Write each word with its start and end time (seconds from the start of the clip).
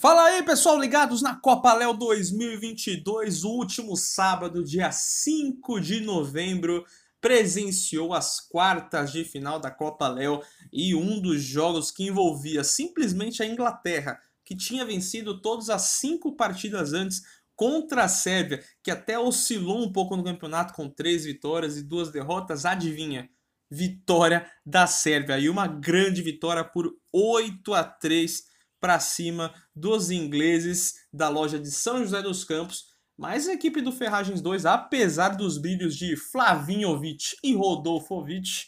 Fala 0.00 0.24
aí, 0.24 0.42
pessoal, 0.42 0.80
ligados 0.80 1.20
na 1.20 1.36
Copa 1.38 1.74
Léo 1.74 1.92
2022, 1.92 3.44
o 3.44 3.50
último 3.50 3.94
sábado, 3.98 4.64
dia 4.64 4.90
5 4.90 5.78
de 5.78 6.00
novembro, 6.00 6.86
presenciou 7.20 8.14
as 8.14 8.40
quartas 8.40 9.12
de 9.12 9.24
final 9.24 9.60
da 9.60 9.70
Copa 9.70 10.08
Léo 10.08 10.40
e 10.72 10.94
um 10.94 11.20
dos 11.20 11.42
jogos 11.42 11.90
que 11.90 12.04
envolvia 12.06 12.64
simplesmente 12.64 13.42
a 13.42 13.46
Inglaterra, 13.46 14.18
que 14.42 14.56
tinha 14.56 14.86
vencido 14.86 15.38
todas 15.38 15.68
as 15.68 15.82
cinco 15.82 16.34
partidas 16.34 16.94
antes 16.94 17.20
contra 17.54 18.04
a 18.04 18.08
Sérvia, 18.08 18.64
que 18.82 18.90
até 18.90 19.18
oscilou 19.18 19.84
um 19.84 19.92
pouco 19.92 20.16
no 20.16 20.24
campeonato 20.24 20.72
com 20.72 20.88
três 20.88 21.26
vitórias 21.26 21.76
e 21.76 21.82
duas 21.82 22.10
derrotas, 22.10 22.64
adivinha? 22.64 23.28
Vitória 23.70 24.50
da 24.64 24.86
Sérvia 24.86 25.38
e 25.38 25.50
uma 25.50 25.66
grande 25.66 26.22
vitória 26.22 26.64
por 26.64 26.90
8 27.12 27.74
a 27.74 27.84
3 27.84 28.48
para 28.80 28.98
cima 28.98 29.52
dos 29.74 30.10
ingleses 30.10 30.94
da 31.12 31.28
loja 31.28 31.58
de 31.58 31.70
São 31.70 31.98
José 31.98 32.22
dos 32.22 32.44
Campos. 32.44 32.86
Mas 33.16 33.46
a 33.46 33.52
equipe 33.52 33.82
do 33.82 33.92
Ferragens 33.92 34.40
2, 34.40 34.64
apesar 34.64 35.36
dos 35.36 35.58
brilhos 35.58 35.94
de 35.94 36.16
Flavinhovic 36.16 37.36
e 37.44 37.54
Rodolfovic, 37.54 38.66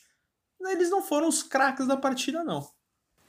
eles 0.61 0.91
não 0.91 1.03
foram 1.03 1.29
os 1.29 1.43
craques 1.43 1.87
da 1.87 1.97
partida, 1.97 2.45
não. 2.45 2.69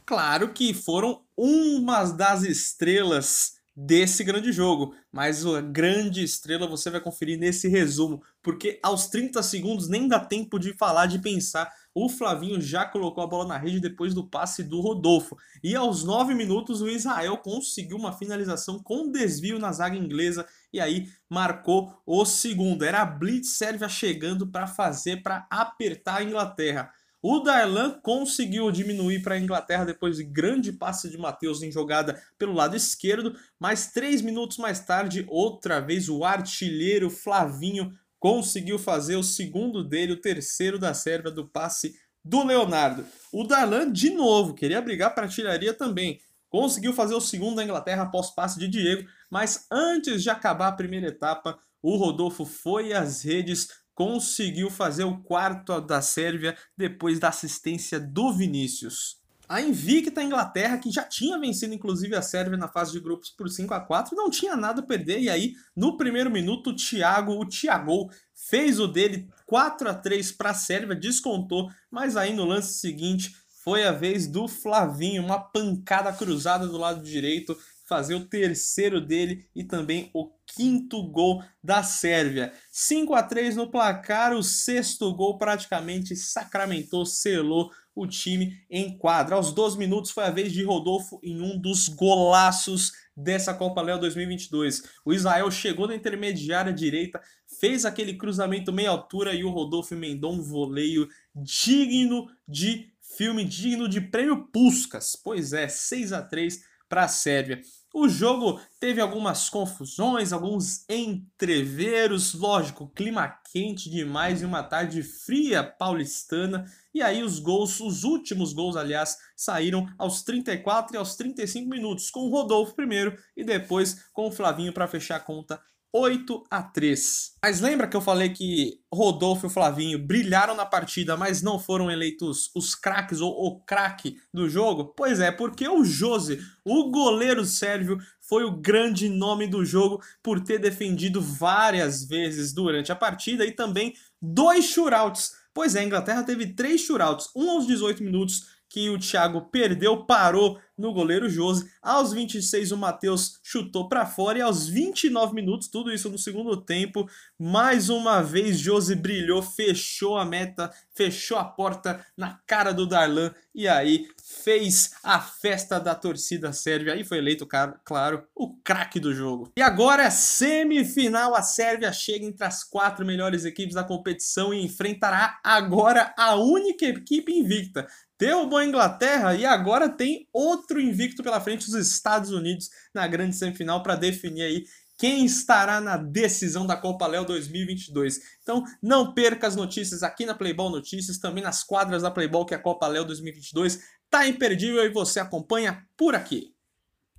Claro 0.05 0.53
que 0.53 0.73
foram 0.73 1.25
umas 1.37 2.11
das 2.11 2.43
estrelas 2.43 3.53
desse 3.75 4.23
grande 4.23 4.51
jogo, 4.51 4.95
mas 5.11 5.45
a 5.45 5.61
grande 5.61 6.23
estrela 6.23 6.67
você 6.67 6.89
vai 6.89 7.01
conferir 7.01 7.39
nesse 7.39 7.67
resumo, 7.67 8.21
porque 8.41 8.79
aos 8.83 9.07
30 9.07 9.41
segundos 9.41 9.87
nem 9.87 10.07
dá 10.07 10.19
tempo 10.19 10.59
de 10.59 10.73
falar, 10.73 11.07
de 11.07 11.19
pensar 11.19 11.71
o 11.95 12.09
Flavinho 12.09 12.59
já 12.59 12.85
colocou 12.85 13.23
a 13.23 13.27
bola 13.27 13.45
na 13.45 13.57
rede 13.57 13.79
depois 13.79 14.13
do 14.13 14.27
passe 14.27 14.63
do 14.63 14.81
Rodolfo. 14.81 15.37
E 15.63 15.75
aos 15.75 16.03
9 16.03 16.33
minutos 16.33 16.81
o 16.81 16.89
Israel 16.89 17.37
conseguiu 17.37 17.97
uma 17.97 18.11
finalização 18.11 18.81
com 18.81 19.11
desvio 19.11 19.59
na 19.59 19.71
zaga 19.71 19.95
inglesa 19.95 20.47
e 20.71 20.79
aí 20.79 21.07
marcou 21.29 21.95
o 22.05 22.25
segundo. 22.25 22.83
Era 22.83 23.03
a 23.03 23.05
Blitz 23.05 23.57
Sérvia 23.57 23.87
chegando 23.87 24.47
para 24.47 24.65
fazer 24.65 25.21
para 25.21 25.45
apertar 25.51 26.17
a 26.17 26.23
Inglaterra. 26.23 26.91
O 27.25 27.39
Darlan 27.39 28.01
conseguiu 28.01 28.69
diminuir 28.69 29.21
para 29.21 29.35
a 29.35 29.39
Inglaterra 29.39 29.85
depois 29.85 30.17
de 30.17 30.25
grande 30.25 30.73
passe 30.73 31.09
de 31.09 31.17
Matheus 31.17 31.63
em 31.63 31.71
jogada 31.71 32.21
pelo 32.37 32.51
lado 32.51 32.75
esquerdo, 32.75 33.33
mas 33.57 33.93
três 33.93 34.21
minutos 34.21 34.57
mais 34.57 34.81
tarde, 34.81 35.25
outra 35.29 35.79
vez 35.79 36.09
o 36.09 36.25
artilheiro 36.25 37.09
Flavinho 37.09 37.97
conseguiu 38.19 38.77
fazer 38.77 39.15
o 39.15 39.23
segundo 39.23 39.85
dele, 39.85 40.11
o 40.11 40.19
terceiro 40.19 40.77
da 40.77 40.93
Sérvia 40.93 41.31
do 41.31 41.47
passe 41.47 41.95
do 42.25 42.43
Leonardo. 42.43 43.05
O 43.31 43.45
Darlan, 43.45 43.89
de 43.89 44.09
novo, 44.09 44.53
queria 44.53 44.81
brigar 44.81 45.15
para 45.15 45.23
a 45.23 45.27
artilharia 45.27 45.73
também. 45.73 46.19
Conseguiu 46.49 46.91
fazer 46.91 47.15
o 47.15 47.21
segundo 47.21 47.55
da 47.55 47.63
Inglaterra 47.63 48.03
após 48.03 48.31
passe 48.31 48.59
de 48.59 48.67
Diego, 48.67 49.07
mas 49.31 49.65
antes 49.71 50.23
de 50.23 50.29
acabar 50.29 50.67
a 50.67 50.73
primeira 50.73 51.07
etapa, 51.07 51.57
o 51.81 51.95
Rodolfo 51.95 52.45
foi 52.45 52.91
às 52.91 53.23
redes, 53.23 53.69
conseguiu 53.95 54.69
fazer 54.69 55.03
o 55.03 55.17
quarto 55.17 55.79
da 55.81 56.01
Sérvia 56.01 56.57
depois 56.77 57.19
da 57.19 57.29
assistência 57.29 57.99
do 57.99 58.33
Vinícius. 58.33 59.21
A 59.47 59.61
invicta 59.61 60.23
Inglaterra, 60.23 60.77
que 60.77 60.89
já 60.89 61.03
tinha 61.03 61.37
vencido 61.37 61.73
inclusive 61.73 62.15
a 62.15 62.21
Sérvia 62.21 62.57
na 62.57 62.67
fase 62.67 62.93
de 62.93 62.99
grupos 62.99 63.29
por 63.29 63.49
5 63.49 63.73
a 63.73 63.79
4 63.79 64.15
não 64.15 64.29
tinha 64.29 64.55
nada 64.55 64.79
a 64.79 64.85
perder. 64.85 65.19
E 65.19 65.29
aí, 65.29 65.53
no 65.75 65.97
primeiro 65.97 66.31
minuto, 66.31 66.69
o 66.69 66.75
Thiago, 66.75 67.33
o 67.33 67.45
Thiago, 67.45 68.09
fez 68.33 68.79
o 68.79 68.87
dele 68.87 69.27
4 69.45 69.89
a 69.89 69.93
3 69.93 70.31
para 70.31 70.51
a 70.51 70.55
Sérvia, 70.55 70.95
descontou. 70.95 71.69
Mas 71.91 72.15
aí 72.15 72.33
no 72.33 72.45
lance 72.45 72.79
seguinte, 72.79 73.35
foi 73.63 73.85
a 73.85 73.91
vez 73.91 74.27
do 74.27 74.47
Flavinho, 74.47 75.23
uma 75.23 75.39
pancada 75.39 76.11
cruzada 76.11 76.67
do 76.67 76.77
lado 76.77 77.03
direito, 77.03 77.57
fazer 77.83 78.15
o 78.15 78.25
terceiro 78.25 79.01
dele 79.01 79.45
e 79.55 79.63
também 79.63 80.09
o 80.13 80.31
quinto 80.45 81.03
gol 81.09 81.43
da 81.63 81.83
Sérvia. 81.83 82.53
5 82.71 83.13
a 83.13 83.23
3 83.23 83.55
no 83.55 83.69
placar, 83.69 84.33
o 84.33 84.43
sexto 84.43 85.13
gol 85.13 85.37
praticamente 85.37 86.15
sacramentou, 86.15 87.05
selou 87.05 87.71
o 87.95 88.07
time 88.07 88.57
em 88.69 88.97
quadra. 88.97 89.35
Aos 89.35 89.53
12 89.53 89.77
minutos 89.77 90.11
foi 90.11 90.23
a 90.23 90.31
vez 90.31 90.51
de 90.51 90.63
Rodolfo 90.63 91.19
em 91.21 91.39
um 91.41 91.59
dos 91.59 91.87
golaços 91.87 92.91
dessa 93.15 93.53
Copa 93.53 93.81
Léo 93.81 93.99
2022. 93.99 94.83
O 95.05 95.13
Israel 95.13 95.49
chegou 95.51 95.87
na 95.87 95.95
intermediária 95.95 96.73
direita, 96.73 97.21
fez 97.59 97.85
aquele 97.85 98.15
cruzamento 98.15 98.73
meia 98.73 98.89
altura 98.89 99.33
e 99.33 99.43
o 99.43 99.51
Rodolfo 99.51 99.93
emendou 99.93 100.33
um 100.33 100.41
voleio 100.41 101.07
digno 101.35 102.27
de 102.47 102.91
filme, 103.15 103.45
digno 103.45 103.87
de 103.87 104.01
prêmio 104.01 104.47
Puskas. 104.47 105.15
Pois 105.15 105.53
é, 105.53 105.67
6 105.67 106.13
a 106.13 106.21
3 106.23 106.72
para 106.93 107.05
a 107.05 107.07
Sérvia. 107.07 107.59
O 107.91 108.07
jogo 108.07 108.61
teve 108.79 109.01
algumas 109.01 109.49
confusões, 109.49 110.31
alguns 110.31 110.87
entreveros, 110.87 112.35
lógico, 112.35 112.91
clima 112.93 113.27
quente 113.51 113.89
demais 113.89 114.43
e 114.43 114.45
uma 114.45 114.61
tarde 114.61 115.01
fria 115.01 115.63
paulistana. 115.63 116.65
E 116.93 117.01
aí 117.01 117.23
os 117.23 117.39
gols, 117.39 117.79
os 117.79 118.03
últimos 118.03 118.53
gols, 118.53 118.75
aliás, 118.75 119.17
saíram 119.35 119.87
aos 119.97 120.21
34 120.21 120.95
e 120.95 120.97
aos 120.99 121.15
35 121.15 121.67
minutos, 121.67 122.11
com 122.11 122.19
o 122.19 122.29
Rodolfo 122.29 122.75
primeiro 122.75 123.17
e 123.35 123.43
depois 123.43 124.05
com 124.13 124.27
o 124.27 124.31
Flavinho 124.31 124.71
para 124.71 124.87
fechar 124.87 125.15
a 125.15 125.19
conta 125.19 125.59
8 125.95 126.43
a 126.49 126.63
3. 126.63 127.35
Mas 127.43 127.61
lembra 127.61 127.87
que 127.87 127.95
eu 127.95 128.01
falei 128.01 128.29
que 128.29 128.79
Rodolfo 128.91 129.45
e 129.45 129.49
Flavinho 129.49 129.99
brilharam 129.99 130.55
na 130.55 130.65
partida, 130.65 131.15
mas 131.15 131.43
não 131.43 131.59
foram 131.59 131.91
eleitos 131.91 132.49
os 132.55 132.73
craques 132.73 133.21
ou 133.21 133.31
o 133.31 133.59
craque 133.59 134.17
do 134.33 134.49
jogo? 134.49 134.93
Pois 134.97 135.19
é, 135.19 135.31
porque 135.31 135.67
o 135.67 135.85
Jose, 135.85 136.39
o 136.65 136.89
goleiro 136.89 137.45
sérvio, 137.45 137.99
foi 138.19 138.43
o 138.43 138.57
grande 138.57 139.07
nome 139.07 139.45
do 139.45 139.63
jogo 139.63 140.01
por 140.23 140.41
ter 140.41 140.57
defendido 140.57 141.21
várias 141.21 142.03
vezes 142.03 142.53
durante 142.53 142.91
a 142.91 142.95
partida 142.95 143.45
e 143.45 143.51
também 143.51 143.93
dois 144.19 144.65
shootouts. 144.65 145.31
Pois 145.53 145.75
é, 145.75 145.81
a 145.81 145.83
Inglaterra 145.83 146.23
teve 146.23 146.47
três 146.55 146.81
shootouts, 146.81 147.29
um 147.35 147.51
aos 147.51 147.67
18 147.67 148.03
minutos 148.03 148.47
que 148.73 148.89
o 148.89 148.97
Thiago 148.97 149.39
perdeu, 149.51 150.03
parou 150.03 150.59
no 150.75 150.91
goleiro 150.91 151.29
Jose. 151.29 151.69
Aos 151.79 152.11
26 152.11 152.71
o 152.71 152.77
Matheus 152.77 153.39
chutou 153.43 153.87
para 153.87 154.03
fora 154.03 154.39
e 154.39 154.41
aos 154.41 154.67
29 154.67 155.35
minutos, 155.35 155.67
tudo 155.67 155.93
isso 155.93 156.09
no 156.09 156.17
segundo 156.17 156.57
tempo, 156.57 157.07
mais 157.37 157.87
uma 157.91 158.23
vez 158.23 158.57
Jose 158.57 158.95
brilhou, 158.95 159.43
fechou 159.43 160.17
a 160.17 160.25
meta, 160.25 160.73
fechou 160.89 161.37
a 161.37 161.45
porta 161.45 162.03
na 162.17 162.39
cara 162.47 162.73
do 162.73 162.87
Darlan 162.87 163.31
e 163.53 163.67
aí 163.67 164.07
fez 164.23 164.95
a 165.03 165.19
festa 165.19 165.79
da 165.79 165.93
torcida 165.93 166.51
sérvia 166.51 166.95
e 166.95 167.03
foi 167.03 167.19
eleito, 167.19 167.47
claro, 167.83 168.23
o 168.33 168.55
craque 168.63 168.99
do 168.99 169.13
jogo. 169.13 169.51
E 169.55 169.61
agora, 169.61 170.09
semifinal, 170.09 171.35
a 171.35 171.43
Sérvia 171.43 171.93
chega 171.93 172.25
entre 172.25 172.43
as 172.43 172.63
quatro 172.63 173.05
melhores 173.05 173.45
equipes 173.45 173.75
da 173.75 173.83
competição 173.83 174.51
e 174.51 174.63
enfrentará 174.63 175.39
agora 175.43 176.11
a 176.17 176.33
única 176.35 176.85
equipe 176.85 177.31
invicta 177.31 177.87
derrubou 178.25 178.57
a 178.57 178.65
Inglaterra 178.65 179.35
e 179.35 179.45
agora 179.45 179.89
tem 179.89 180.27
outro 180.31 180.79
invicto 180.79 181.21
pela 181.21 181.41
frente, 181.41 181.67
os 181.67 181.73
Estados 181.73 182.31
Unidos, 182.31 182.69
na 182.93 183.05
grande 183.07 183.35
semifinal 183.35 183.83
para 183.83 183.95
definir 183.95 184.43
aí 184.43 184.63
quem 184.97 185.25
estará 185.25 185.81
na 185.81 185.97
decisão 185.97 186.65
da 186.65 186.77
Copa 186.77 187.05
Léo 187.07 187.25
2022. 187.25 188.19
Então, 188.41 188.63
não 188.81 189.13
perca 189.13 189.47
as 189.47 189.55
notícias 189.55 190.03
aqui 190.03 190.25
na 190.25 190.35
Playball 190.35 190.69
Notícias, 190.69 191.17
também 191.17 191.43
nas 191.43 191.63
quadras 191.63 192.03
da 192.03 192.11
Playball, 192.11 192.45
que 192.45 192.53
é 192.53 192.57
a 192.57 192.61
Copa 192.61 192.87
Léo 192.87 193.03
2022 193.05 193.79
tá 194.13 194.27
imperdível 194.27 194.85
e 194.85 194.89
você 194.89 195.19
acompanha 195.19 195.83
por 195.97 196.13
aqui. 196.13 196.52